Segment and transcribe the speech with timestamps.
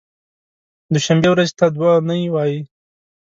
[0.93, 2.59] دوشنبې ورځې ته دو نۍ وایی